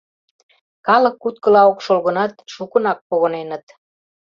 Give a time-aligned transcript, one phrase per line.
[0.87, 3.65] Калык куткыла ок шол гынат, шукынак погыненыт.